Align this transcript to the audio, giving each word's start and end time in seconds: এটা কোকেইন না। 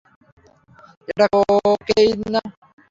এটা 1.09 1.25
কোকেইন 1.33 2.19
না। 2.33 2.41